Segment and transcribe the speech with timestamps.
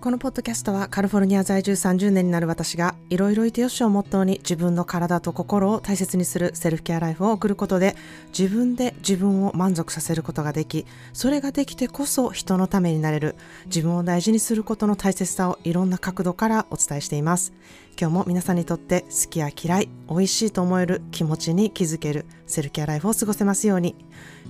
[0.00, 7.96] このポッドキャストはカリフォルニア在住30年になる私がいろいろいてよしをモットーに自分の体と心を大切にするセルフケアライフを送ることで
[8.36, 13.36] 自分で自分を満足させることができそれができてこそ人のためになれる
[13.66, 17.52] 自分を大事にすることの大切さをいろんな角度からお伝えしています。
[17.98, 23.96] 今日も皆さんにとって好きや嫌い美味しいと思える気持ちに気づけるセルフケアライフを過ごせますように。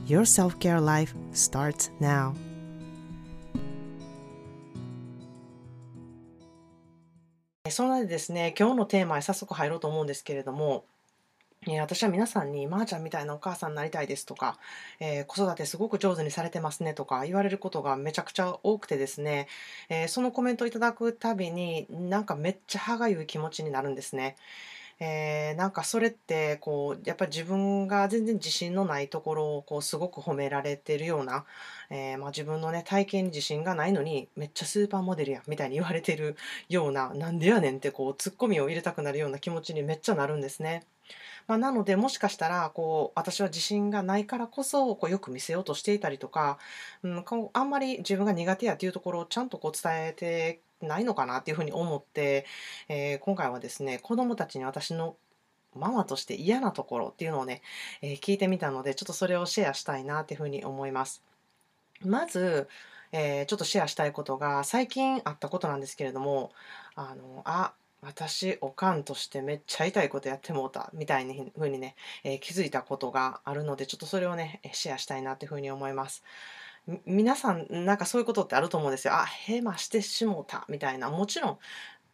[0.07, 2.46] Your self-care life starts now.
[7.71, 10.85] そんなでですね、今日のテーマへ早速入ろうと思うんですけれども、
[11.69, 14.59] え私は皆さんに、まーちゃんみたいなお母さんになりたいですとか、
[15.01, 19.49] えー子育てすごく上手にされてますねとか言われることがめちゃくちゃ多くてですね、
[19.89, 24.37] えーそのコメントをいただくたびに、なんかめっちゃ歯がゆい気持ちになるんですね。
[24.99, 31.45] えーなんかそれってこうやっぱり自分が全然自信のないところをこうすごく褒められてるような、
[31.91, 36.37] えーまあ、自分のね体型に自信がないのにめっちゃスーパーモデルやみたいに言われてる
[36.69, 40.85] ようななんでやねんってこうツッコミを入れたくなるような気持ちにめっちゃなるんですね。
[41.47, 46.59] まあ、なのでもしかしたらこう私は自信がないからこそこうよく見せようとしていたりとか、
[47.03, 52.47] うん、こうあんまり自分が苦手やっていうところをちゃんとこう伝えてないのかなっていうふうに思って、
[52.89, 55.17] えー今回はですね子どもたちに私の
[55.75, 57.63] ママとして嫌なところっていうのをね、
[58.03, 61.23] えー聞いてみたのでちょっとそれをシェアしたいなっていうふうに思います。
[62.03, 62.69] まず、
[63.13, 66.53] えーちょっとシェアしたいことが最近あったことなんですけれども
[66.95, 76.23] あのあ私おかんとしてめっちゃ痛いことやってもうたみたいにふうにね、えー気づいたことがあるのでちょっとそれをねシェアしたいなっていうふうに思います。
[77.05, 79.15] 皆さんなんかそういうことってあると思うんですよ。
[79.15, 81.59] あヘマしてしもたみたいなもちろん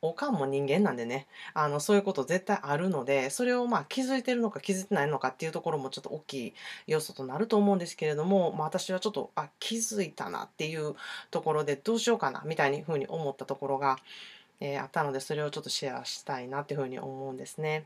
[0.05, 6.55] おかんも人間なんでねあのそういうこと絶対あるのでそれをまあ気づいてるのか気づいてないのかっていうところもちょっと大きい
[6.89, 10.97] 要素となると思うんですけれども、まあ、私はちょっとあ気づいたなっていう
[11.31, 13.99] ところでどうしようかなみたいにふうに思ったところが、
[14.61, 17.85] えーあったのでそれをちょっとシェアしたいなっていうふうに思うんですね。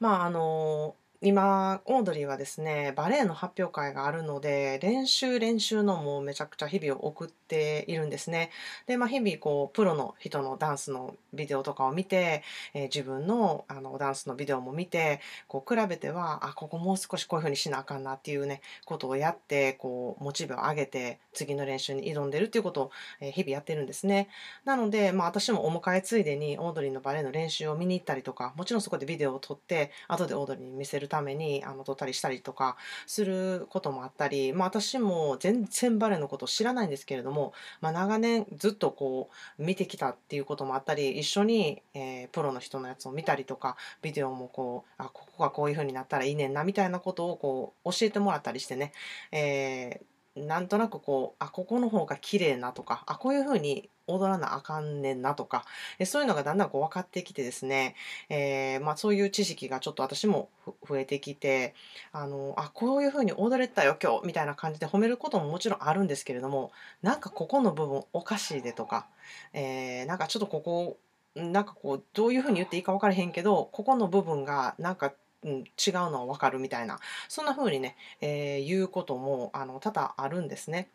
[0.00, 8.50] まああの今オードリーはですねバレエの発表会があるので練習練習のもうめちゃくちゃ日々を送っているんですね。
[8.86, 12.42] で、まあ、日々こうプロの人のダンスのビデオとかを見て、
[12.72, 24.28] えー自分のあのダンスのビデオも見てこう比べてはあここもう少しこういう風にしなあかんなっていうねことをやってこうモチベを上げて次の練習に挑んでるっていうことを、えー日々やってるんですね。
[24.64, 39.28] なので、まあ、私もお迎えついでにオードリーのバレエの練習を見に行ったりとかもちろんそこでビデオを撮って後でオードリーに見せるためにあの撮ったりしたりとかすることもあったり、まあ、私も全然バレエのこと知らないんですけれども、まあ、長年ずっとこ
[39.58, 48.92] う見てきたっていうこともあったり一緒に、えープロの人のやつを見たりとかビデオもこうあここがこういう風になったらいいねんなみたいなことをこう教えてもらったりしてね、
[49.32, 55.64] えーなんとなくこうあここの方が綺麗なとかあこういう風に踊らなあかんねんなとか
[55.98, 57.94] えそういうのがだんだんこう分かってきてですね、
[58.28, 60.48] えーまあ、そういう知識がちょっと私も
[60.88, 61.74] 増えてきて
[62.12, 69.06] あのあこういう風に踊れたよ今日みたいな感じで褒めることももちろんあるんですけれどもなんかここの部分おかしいでとか、
[69.52, 70.98] えーなんかちょっとここ
[71.34, 80.90] なんかこうどういう風に言っていいか分からへんけどここの部分がなんか、うん、違うのは分かるみたいなそんな風にね、えー言うこともあの多々あるんですね。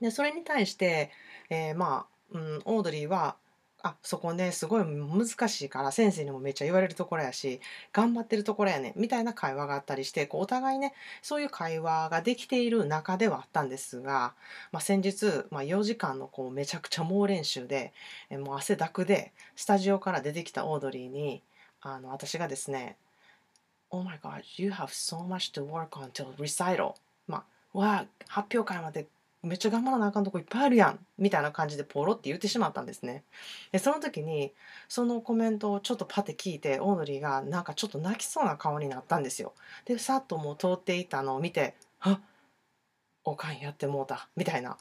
[0.00, 1.10] でそれに対して、
[1.50, 3.36] えーまあ、うん、オードリーは
[3.82, 7.60] あそこねすごい難しいから先生にもめっちゃ言われるところやし
[7.92, 10.92] 頑張ってるところやねみたいな会話があったりしてこうお互いね
[11.22, 14.34] そういう会話ができている中ではあったんですが、
[14.72, 17.92] まあ、先日、まあ、4時間のこうめちゃくちゃ猛練習で
[18.28, 21.42] えもう汗だくでスタジオから出てきたオードリーに
[21.80, 22.96] あの私がですね
[23.90, 26.94] 「Oh my god you have so much to work on till recital」
[27.26, 29.06] まあわあ発表会まで
[29.42, 31.06] めっちゃ頑張らなあかんとこいっぱいあるやん。
[31.16, 33.24] みたいな感じでポロって言ってしまったんですね。
[33.72, 34.52] でその時に
[34.86, 39.54] そのコメントをちょっとパッて聞いてオードリーがなんかちょっと泣きそうな顔になったんですよ。
[39.86, 42.20] でさっともう通っていたのを見て「あ
[43.24, 44.76] おかんやってもうた」みたいな。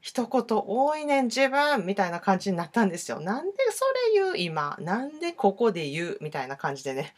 [0.00, 1.84] 一言多いねん自分！
[1.84, 3.18] みたいな感じになったんですよ。
[3.18, 3.84] なんでそ
[4.14, 4.38] れ言う？
[4.38, 4.76] 今。
[4.80, 6.18] なんでここで言う？
[6.20, 7.14] みたいな感じでね。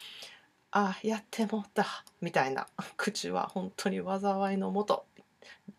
[0.72, 1.87] あやってもうた。
[2.20, 2.67] みたいな。
[2.96, 5.06] 口は本当に災いのもと。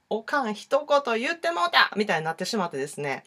[0.10, 1.92] おかん一言言ってもうた。
[1.96, 3.24] みたいになってしまってですね。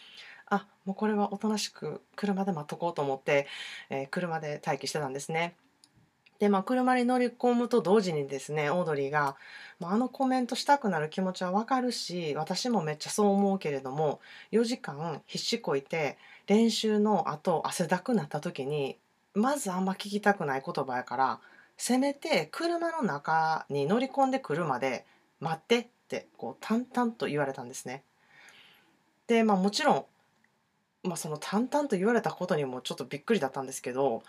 [0.47, 3.47] あもうこれはおとなしく車で待っとこうと思って、
[3.89, 5.57] えー車で待機してたんですね。
[6.39, 9.37] でまあ車に乗り込むと同時にですねオードリーが、
[9.79, 14.21] まあ、あのコメントしたくなる気持ちはわかるし私もめっちゃそう思うけれども
[14.53, 18.99] 4時間必死こいて練習の後汗だくなった時に
[19.33, 21.41] まずあんま聞きたくない言葉やから
[21.77, 25.05] せめて車の中に乗り込んでくるまで
[25.41, 28.03] 待ってってこう淡々と言われたんですね。
[29.27, 30.05] でまあもちろん
[31.05, 34.23] まあ、その淡々と言われたことにもちょっとびっくりだったんですけど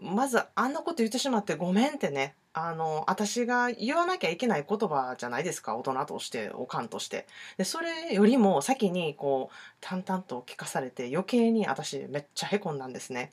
[0.00, 7.26] まずあんなこと言ってしまってごめんってねあの私が言わなきゃいけない言葉じゃないですか大人としておかんとして
[7.58, 13.32] でそれよりも先にこう淡々と聞かされて余計に私めっちゃへこんだんですね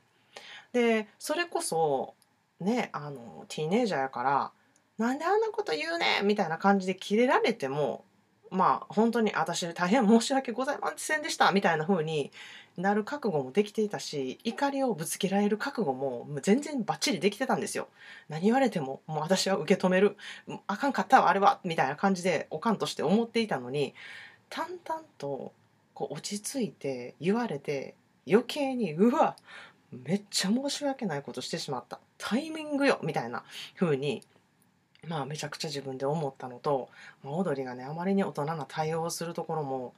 [0.73, 2.15] でそれこそ
[2.63, 4.51] ねあのティーネイジャーやから
[4.97, 8.05] なんであんなこと言うねみたいな感じでキレられても
[8.51, 12.31] まあ本当に私大変申し訳ございませんでしたみたいな風に
[12.77, 17.87] なる覚悟もできていたし怒りをぶつけられる覚悟も全然バッチリできてたんですよ。
[18.29, 20.17] 何言われてももう私は受け止める
[20.67, 23.93] あかんかったわあれはみたいな感じでおかんとして思っていたのに
[24.49, 25.53] 淡々と
[25.93, 27.95] こう落ち着いて言われて
[28.27, 29.35] 余計にうわ
[30.05, 31.99] めっちゃ申し訳ないことしてしまった。
[32.17, 33.43] タイミングよみたいな
[33.75, 34.23] 風に
[35.07, 36.89] まあめちゃくちゃ自分で思ったのと、
[37.23, 39.93] まあ、オードリーがねあまりに大人な対応をするところも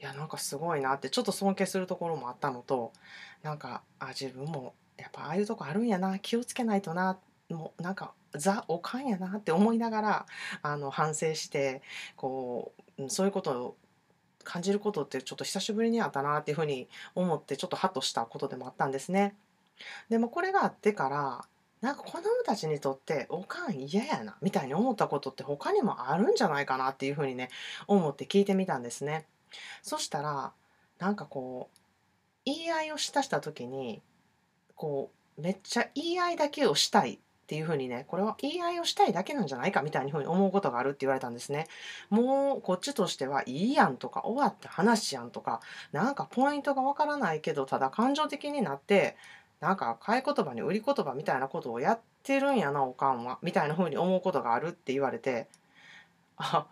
[0.00, 2.92] いやなんかすごいなってちょっと尊敬するところもあったのと
[3.42, 7.18] なんかあ自分もやっぱああいうとこあるんやな気をつけないとな
[7.50, 10.26] もうなんかザ・おかんやなって思いながら
[10.62, 11.82] あの反省して
[12.16, 13.76] こうそういうことを
[14.46, 19.34] 感じることってちょっと久しぶりにあったなっていうふうに思ってちょっとハッとしたことでもあったんですね。
[20.08, 21.44] でもこれがあってから
[21.80, 27.50] なんか子供たちにとっておかん嫌やなみたいに思ったことって他にもあるんじゃないかなっていうふうにね
[27.86, 29.26] 思って聞いてみたんですね。
[29.82, 30.52] そしたら
[30.98, 31.78] なんかこう
[32.44, 34.00] 言い合いをしたした時に
[34.76, 41.68] こうめっちゃ言い合いだけをしたいっていうふうにねこれは言い合いをしたいだけなんじゃないかみたいなふうに思うことがあるって言われたんですね。
[42.10, 45.60] もうこっちとしてはいいやんとか終わった話やんとか
[45.92, 49.16] なんかポイントがわからないけどただ感情的になって
[49.60, 55.46] なんか買い言葉に売り言葉みたいなことをやってるんやなおかんはみたいな風に思うことがあるって言われて
[56.36, 56.66] あ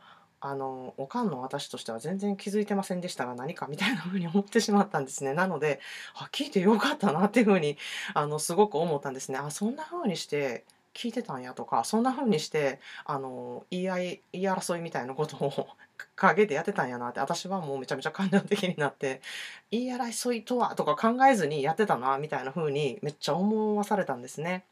[0.46, 5.80] あのおかんの私としては全然気づいてませんでしたが何かみたいな風に思ってしまったんですね なので
[6.16, 7.78] あ聞いてよかったなっていう風に
[8.12, 15.68] あのすごく思ったんですねあそんな風にして聞いてたんやとかそんな風にしてあの言い合い言い争いみたいなことを
[16.14, 19.22] 陰でやってたんやなって私はもうめちゃめちゃ感情的になって
[19.70, 24.66] 言い争いとはとか考えずにやってたなみたいな風にめっちゃ思わされたんですね。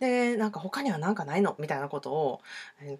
[0.00, 1.56] でなんか他には何かないの？
[1.58, 2.40] みたいなことを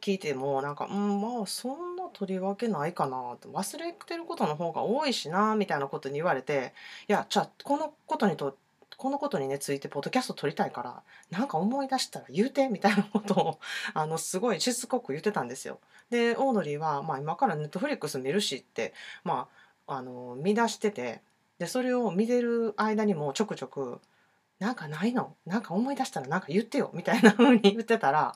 [0.01, 3.17] 聞いてもなんかうんまあそんな取り分けないかな
[3.53, 6.73] 忘れてることの方が多いしなみたいなことに言われて
[7.09, 8.57] いやじゃあこのことにと
[8.97, 13.59] このことにねついてポッドキャスト撮りたいからなんか思い出したら言うてみたいなことを
[13.95, 15.81] あのすごいしつこく言ってたんですよ。
[16.11, 18.95] でオードリーは、まあ、今からネットフリックス見るしって、
[19.25, 19.49] ま
[19.87, 21.23] あ、あの見出してて
[21.59, 24.01] でそれを見てる間にもちょくちょく
[24.59, 25.37] 「なんかないの？
[25.47, 28.35] なんか思い出したらなんか言ってよ」みたいな風に言ってたら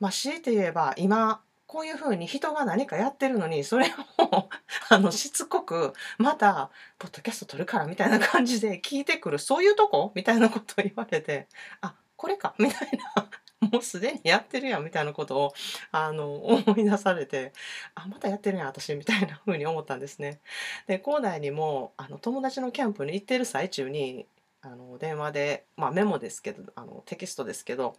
[0.00, 3.86] まあ強いて言えば今こういうふうに人が何かやってるのにそれ
[4.18, 4.48] を
[4.88, 10.12] あのしつこくまたポッドキャスト撮るからみたいな感じで聞いてくるそういうとこ？
[10.14, 11.48] みたいなことを言われて
[11.80, 12.54] あこれか。
[12.58, 13.28] みたいな。
[13.60, 14.84] もうすでにやってるやん。
[14.84, 15.54] みたいなことを
[15.90, 17.52] あの思い出されて
[17.94, 18.94] あまたやってるやん私。
[18.94, 20.40] みたいな風に思ったんですね。
[20.86, 24.26] で校内にもあの友達のキャンプに行ってる最中に
[24.66, 27.94] あの電話で、まあ、メモですけどあのテキストですけど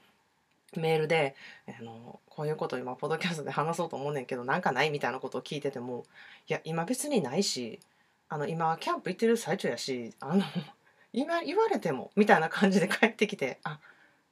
[0.75, 1.36] メールで
[1.80, 6.04] あのこういうこと今ポッドキャストで話そうと思うねんけどなんかないみたいなことを聞いてても
[6.48, 7.80] いや今別にないし
[8.28, 10.44] あの今キャンプ行ってる最中やしあの
[11.14, 13.80] 今言われてもみたいな感じで帰ってきてあ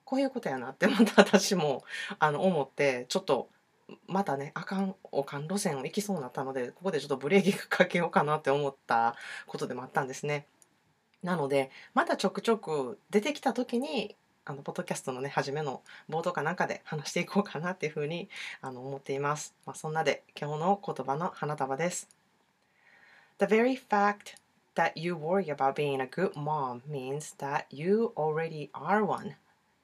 [0.03, 1.85] こういうことやなってまた私も
[2.19, 3.49] あの思ってちょっと
[4.07, 9.15] またねあかんおかん路線を行きそうになったのでここでちょっとブレーキかけようかなって思った
[9.47, 10.47] ことでもあったんですね。
[11.25, 14.15] なのでまたちょくちょく出てきた時に
[14.45, 18.29] あのポッドキャストのね初めの冒頭かなんかで話していこうかなっていうふうに
[18.61, 19.55] あの思っています。
[19.65, 22.07] まあ、そんなで今日の言葉の花束です。
[23.39, 24.35] The very fact
[24.75, 29.31] that you worry about being a good mom means that you already are one.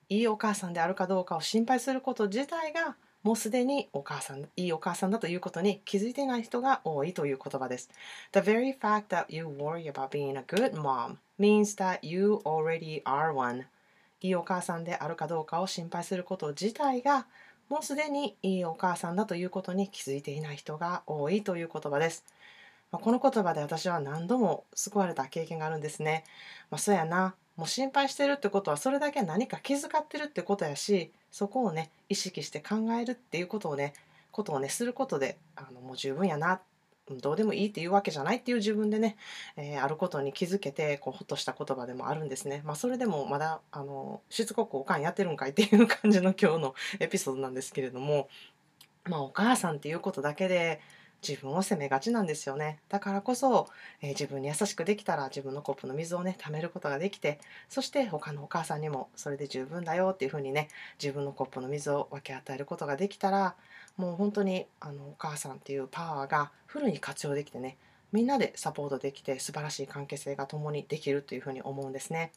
[0.09, 7.89] いいお母さんであるかどうかを心配すること自体がもうすでにお母さん、いいお母さんだということに気づいていない人が多いという言葉です。
[8.31, 13.33] The very fact that you worry about being a good mom means that you already are
[13.33, 13.65] one.
[14.21, 17.25] いいお母さんであるかどうかを心配すること自体が
[17.69, 22.23] もうすでにいいお母さんだということに気づいていない人が多いという言葉です。
[22.91, 26.23] まあ、この言葉で私は何度も救われた経験があるんですね。
[26.69, 27.33] まあ、そうやな。
[27.55, 33.93] もう心配してるってことはそれだけ何か気遣ってるってことやしそこをね意識して考えるっていうことをね
[34.31, 36.61] ことをねすることであのもう十分やな
[37.17, 39.17] どうでもいいっていうわけじゃないっていう自分でね、
[39.57, 42.61] えー、あることに気づけてこうほっとした言葉でもあるんですね。
[42.65, 48.29] まあ、それでもまだあのしつこくおかんやってるんかいっていう感じの今日のエピソードなんですけれども、
[49.05, 50.81] まあ、お母さんっていうことだけで
[51.27, 52.79] 自分を責めがちなんですよね。
[52.89, 53.67] だからこそ、
[54.01, 60.69] えー、自分に優しくできたら自分のコップの水をね、貯めることができて、そして他のお母さんにもそれで十分だよっていうふうにね、
[61.01, 63.55] 自分のコップの水を分け与えることができたら、
[63.97, 67.77] もう本当にあのお母さんっていうパワーがフルに活用できてね、
[68.11, 72.31] みんなでサポートできて素晴らしい関係性が共にできるというふうに思うんですね。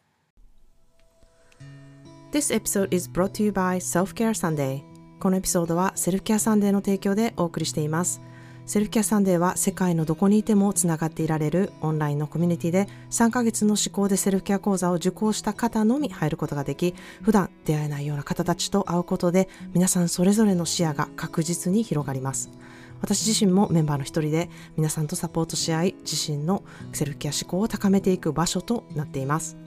[2.32, 4.82] This episode is brought to you by Self-Care Sunday
[5.20, 8.20] このエピソードはセルフケアサンデーの提供でお送りしています。
[8.66, 22.50] セルフケアサンデーは世界のどこにいてもつながっていられるオンラインのコミュニティで3ヶ月の思考でセルフケア講座を受講した方のみ入ることができ普段出会えないような方たちと会うことで皆さんそれぞれの視野が確実に広がります。
[23.02, 29.63] 私自身もメンバーの一人で皆さんとサポートし合い自身のセルフケア思考を高めていく場所となっています。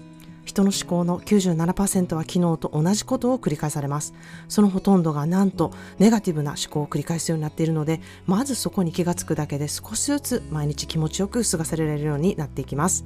[0.47, 4.13] 人の思考の97%は昨日と同じことを繰り返されます。
[4.47, 13.05] そのほとんどがなんとネガティブな思考を繰り返すようになっているので、まずそこに気がつくだけで少しずつ毎日気持ちよく過ごされるようになっていきます。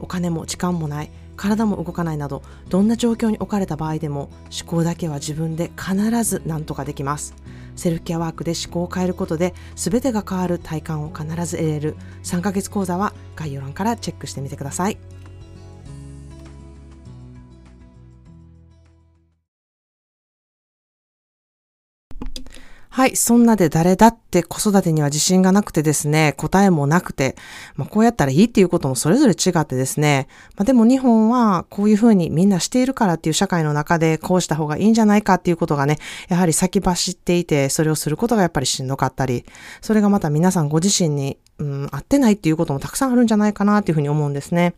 [0.00, 5.94] お金も時間もない、体も動かないなど、どんな状況に置かれた場合でも思考だけは自分で必
[6.24, 7.34] ず何とかできます。
[7.76, 14.98] セルフケアワークで思考を変えることで全てが変わる体感を必ず得れる3ヶ月講座は概要欄からチェックしてみてください。
[22.92, 23.14] はい。
[23.14, 27.36] そんなで誰だって子育てには自信がなくてですね、答えもなくて、
[27.76, 39.44] まあ、こうやったらいいっていうこともそれぞれ違ってですね、まあ、でも日本はこういうふうにみんなしているからっていう社会の中でこうした方がいいんじゃないかっていうことがね、やはり先走っていて、それをすることがやっぱりしんどかったり、
[39.80, 44.74] それがまた皆さんご自身に、うん、合ってないっていうこともたくさんあるんじゃないかなっていうふうに思うんですね。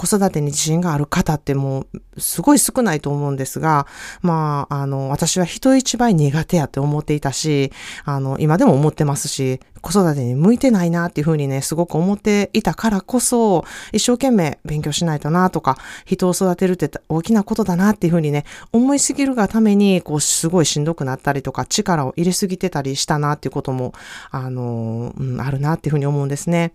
[0.00, 3.86] 子育てに自信がある方ってもうすごい少ないと思うんですが、
[4.22, 7.70] まあ、あの、私は人一倍苦手やって思っていたし、
[8.06, 15.76] あの、今でも思ってますし、子育てに向いてないなっていうふうにね、すごく思っていたからこそ、一生懸命勉強しないとなとか、
[16.06, 23.92] 人を育てるって大きなことだなっていうふうにね、思いすぎるがために、こう、すごいしんどくなったりとか、力を入れすぎてたりしたなっていうことも、
[24.30, 26.72] あの、うん、あるなっていうふうに思うんですね。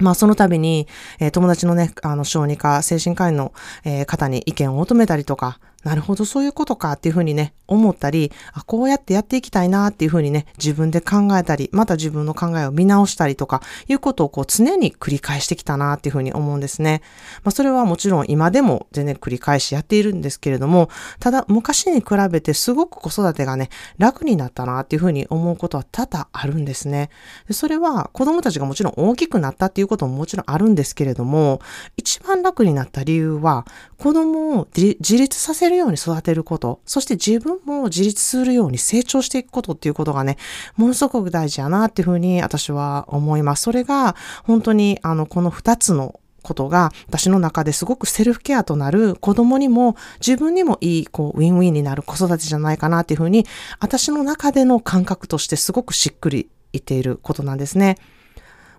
[0.00, 0.86] まあ、その度に、
[1.20, 3.52] えー、友達のね、あの、小児科、精神科医の、
[3.84, 17.02] えー、方に意見を求めたりとか、なるほど、そういうことかっていうふうにね、思ったり、あ、こうやってやっていきたいなっていうふうにね、自分で考えたり、また自分の考えを見直したりとか、いうことをこう常に繰り返してきたなっていうふうに思うんですね。
[17.42, 27.10] まあ、それはもちろん今でも全然繰り返しやっているんですけれども、ただ昔に比べてすごく子育てがね、楽になったなっていうふうに思うことは多々あるんですね。
[27.48, 31.60] でそれは子供たちがもちろん大きくなったっていうことももちろんあるんですけれども、
[31.96, 33.66] 一番楽になった理由は、
[33.98, 40.36] 子供を自立させるように育てること、そして自分も自立するように成長していくことっていうことがね、
[40.76, 43.62] ものすごく大事やなっていうふうに私は思います。
[43.62, 53.46] それが本当にあの、この二つのことが私の中ですごくセルフケアとなる子供にも自分にもいいこうウィンウィンになる子育てじゃないかなっていうふうに
[53.80, 57.96] 私の中での感覚としてすごくしっくりいっていることなんですね。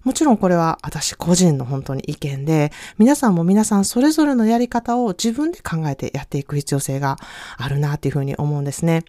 [0.03, 7.17] もちろんこれは私個人の本当に意見で、皆さんも皆さんそれぞれのやり方を自分で考えてやっていく必要性が
[7.57, 9.05] あるなっていうふうに思うんですね。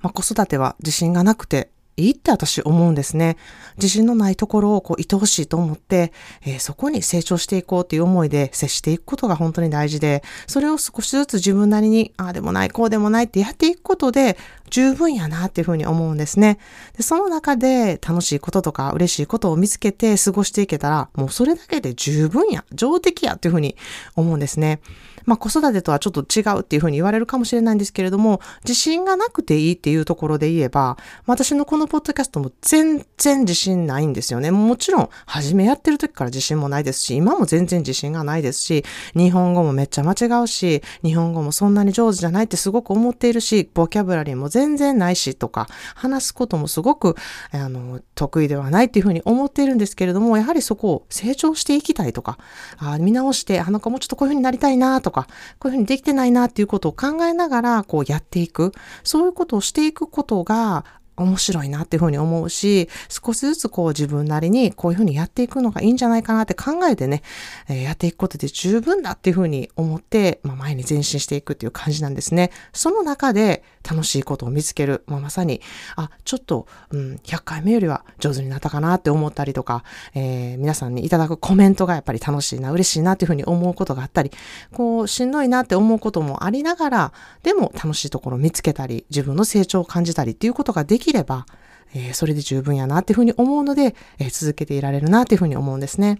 [0.00, 3.36] まあ、子育ては自信がなくていいって私思うんですね。
[3.76, 6.12] 自信のないところをこう愛おしいと思って、
[6.44, 14.36] えー、そこに成長していこうっていう思いで接していくことが本当に大事で、それを少しずつ自分なりに、ああでもない、こうでもないってやっていくことで、
[14.70, 16.58] 十分やなっていうふうに思うんですね。
[16.96, 23.76] で、その中で楽しいこととか嬉しいことを見つけて過ごしていけたら、もうそれだけで十分や、上出やっていうふうに
[24.16, 24.80] 思うんですね。
[25.24, 34.50] まあ子育てとはちょっと違うっていうふうに言われるかもしれないんですけれども、自信がなくていいっていうところで言えば、私のこのポッドキャストも全然自信ないんですよね。
[34.50, 47.16] もちろん、初めやってる時から自信もないですし、今も全然自信がないですし、日本語もめっちゃ間違うし、日本語もそんなに上手じゃないってすごく思っているし、ボキャブラリーも全然ないしとか、話すこともすごく、
[47.52, 52.38] あの、得意ではないっていうふうに思っているんですけれども、やはりそこを成長していきたいとか、
[52.78, 58.72] あ見直して、あ、なんかもちょっとこういうふうになりたいなとか、こういうふうにできてないなっていうことを考えながら、こうやっていく。
[59.02, 60.84] そういうことをしていくことが、
[61.16, 67.22] 面白いなっていうふうに思うし、少しずつこう自分なりにこういうふうにやっていくのがいいんじゃないかなって考えてね、
[67.68, 72.50] えー、やっていくことで十分だっていうふうに思って、まあ、前に前進していくっていう感じなんですね。
[72.72, 75.04] その中で楽しいことを見つける。
[75.06, 75.60] まあ、まさに、
[75.96, 84.30] あ、ちょっと、うん、100回目よりは上手になったかなって思ったりとか、えー、皆さんにいただくコメントがやっぱり楽しいな、嬉しいなっていうふうに思うことがあったり、
[84.72, 91.46] こう、しんどいなって思うこともありながら、でも楽しいところを見つけたり、自分の成長を感じたりっていうことができきれば、
[91.94, 96.18] えー、それで十分やなっていうふうに思うので、えー、続けていられるなっていうふうに思うんですね。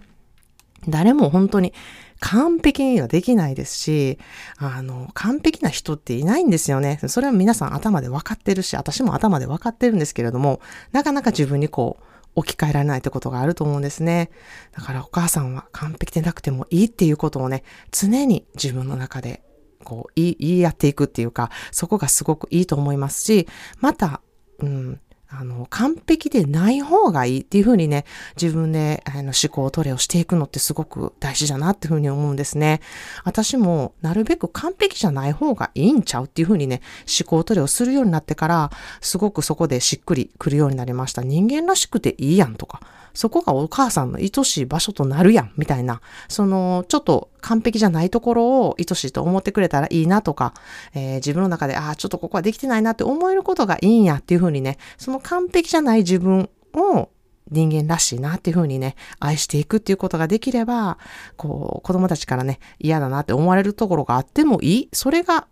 [0.87, 1.73] 誰も本当に
[2.19, 4.19] 完璧にはできないですし、
[4.57, 6.99] あの、完璧な人っていないんですよね。
[7.07, 10.61] それは皆さん頭で分かってるし、私も頭で分かってるんですけれども、
[10.91, 12.03] なかなか自分にこう、
[12.35, 14.29] 置き換えられないってことがあると思うんですね。
[14.73, 19.41] だからお母さんは完璧でなくてもいいっていうことをね、常に自分の中で
[19.83, 23.47] こう言い、言い合っていくっていうか、そこがすごくいいと思いますし、
[23.79, 24.21] また、
[24.59, 25.01] うん、
[25.37, 28.05] あの、完璧でない方がいいっていうふうにね、
[28.41, 32.81] 自分であの思考トレをしていくのってすごく大事だなっていうふうに思うんですね。
[33.23, 36.81] 私もなるべく完璧じゃない方がいいんちゃうっていうふうにね、
[37.19, 41.21] 思考トレをするようになってから、すごくそこでしっくりくるようになりました。
[41.21, 42.81] 人間らしくていいやんとか、
[43.15, 50.53] そこがお母さんの愛しい場所となるやん、みたいな、その、ちょっと完璧じゃないところを愛しいと思ってくれたらいいなとか、
[50.93, 57.09] えー、自分の中で、ああ、ちょっとここはできてないなって思えることがいいんやっていうふうにね、その完璧じゃない自分を
[57.49, 60.99] 人間らしいなっていうふうにね、愛していくっていうことができれば、
[61.35, 64.89] こう、子供たちからね、嫌だなって思われるところがあってもいい。
[64.93, 65.47] それが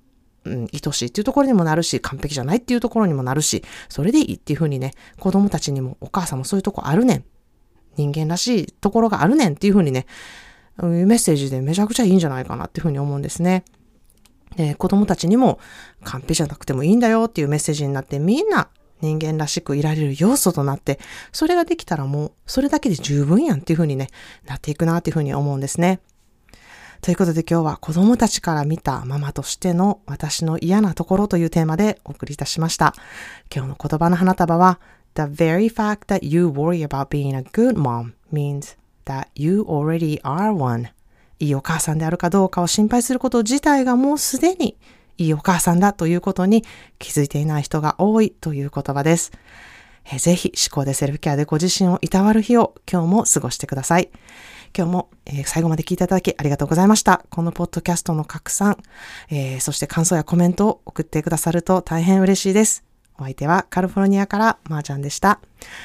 [0.46, 7.24] うん、愛しいっていうところにもなるし、完璧じゃないっていうところにもなるし、それでいいっていうふうにね、子供たちにもお母さんもそういうとこあるねん。
[7.96, 10.06] 人間らしいところがあるねんっていうふうにね、
[10.78, 13.64] メッセージでめちゃくちゃいいんじゃないかなっていうふうに思うんですね。
[14.58, 15.60] で、子供たちにも
[16.04, 18.70] 完璧じゃなくてもいいんだよっていうメッセージになってみんな
[19.04, 21.00] 人間らしくいられる要素となって、
[21.32, 24.08] それができたらもうそれだけで十分やんっていうふうにね、
[24.46, 26.00] なっていくなっていうふうに思うんですね。
[27.02, 32.94] ということで今日は子供たちから見たママとしての私の嫌なところというテーマでお送りいたしました。
[33.54, 34.80] 今日の言葉の花束は
[35.16, 40.22] The very fact that you worry about being a good mom means that you already
[40.22, 40.88] are one.
[41.40, 44.78] いいお母さんであるかどうかを心配すること自体がもうすでに
[45.18, 46.64] いいお母さんだということに
[47.00, 49.32] 気づいていない人が多いという言葉です。
[50.06, 54.10] えぜひ思考でセルフケアでご自身をいたわる日を今日も過ごしてください。
[54.76, 57.24] 今日も、えー、最後まで聞いていただきありがとうございました。
[57.30, 58.78] このポッドキャストの拡散、
[59.30, 62.84] えー、そして感想やコメントを送ってくださると大変嬉しいです。
[63.18, 65.40] お相手はカリフォルニアからまーちゃんでした。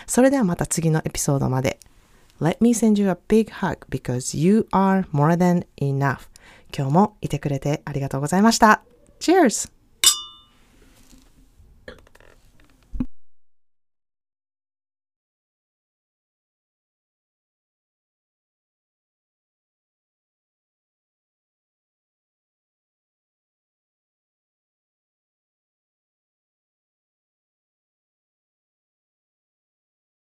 [0.06, 1.78] それではまた次のエピソードまで。
[2.40, 6.28] Let me send you a big hug because you are more than enough.
[6.76, 8.87] 今日もいてくれてありがとうございました。
[9.20, 9.68] Cheers!